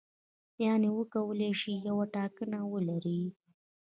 [0.63, 3.21] یعنې وکولای شي یوه ټاکنه ولري.